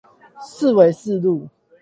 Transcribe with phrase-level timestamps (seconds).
[0.39, 1.47] 四維四路